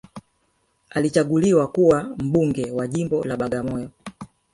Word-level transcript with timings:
alichaguliwa 0.89 1.67
kuwa 1.67 2.03
mbunge 2.03 2.71
wa 2.71 2.87
jimbo 2.87 3.23
la 3.23 3.37
bagamoyo 3.37 3.89